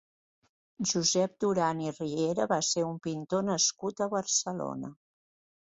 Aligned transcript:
Josep 0.91 1.35
Duran 1.45 1.83
i 1.89 1.93
Riera 1.99 2.47
va 2.53 2.59
ser 2.71 2.87
un 2.89 2.97
pintor 3.05 3.47
nascut 3.51 4.03
a 4.07 4.11
Barcelona. 4.15 4.95